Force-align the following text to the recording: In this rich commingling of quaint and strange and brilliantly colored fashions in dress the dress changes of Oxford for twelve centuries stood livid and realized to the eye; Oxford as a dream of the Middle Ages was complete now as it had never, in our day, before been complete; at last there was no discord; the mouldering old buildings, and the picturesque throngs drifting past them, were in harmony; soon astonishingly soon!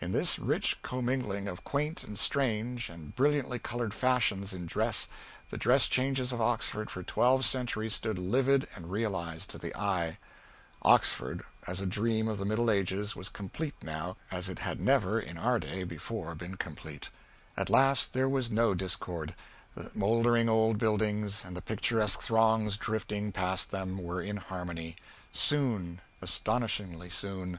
In 0.00 0.12
this 0.12 0.38
rich 0.38 0.80
commingling 0.82 1.48
of 1.48 1.64
quaint 1.64 2.04
and 2.04 2.16
strange 2.16 2.88
and 2.88 3.12
brilliantly 3.16 3.58
colored 3.58 3.92
fashions 3.92 4.54
in 4.54 4.66
dress 4.66 5.08
the 5.50 5.56
dress 5.58 5.88
changes 5.88 6.30
of 6.32 6.40
Oxford 6.40 6.92
for 6.92 7.02
twelve 7.02 7.44
centuries 7.44 7.92
stood 7.92 8.16
livid 8.16 8.68
and 8.76 8.88
realized 8.92 9.50
to 9.50 9.58
the 9.58 9.74
eye; 9.76 10.16
Oxford 10.82 11.42
as 11.66 11.80
a 11.80 11.86
dream 11.88 12.28
of 12.28 12.38
the 12.38 12.44
Middle 12.44 12.70
Ages 12.70 13.16
was 13.16 13.28
complete 13.28 13.74
now 13.82 14.16
as 14.30 14.48
it 14.48 14.60
had 14.60 14.78
never, 14.78 15.18
in 15.18 15.36
our 15.36 15.58
day, 15.58 15.82
before 15.82 16.36
been 16.36 16.56
complete; 16.56 17.10
at 17.56 17.68
last 17.68 18.12
there 18.12 18.28
was 18.28 18.52
no 18.52 18.74
discord; 18.74 19.34
the 19.74 19.90
mouldering 19.92 20.48
old 20.48 20.78
buildings, 20.78 21.44
and 21.44 21.56
the 21.56 21.60
picturesque 21.60 22.20
throngs 22.22 22.76
drifting 22.76 23.32
past 23.32 23.72
them, 23.72 23.98
were 24.00 24.20
in 24.22 24.36
harmony; 24.36 24.94
soon 25.32 26.00
astonishingly 26.22 27.10
soon! 27.10 27.58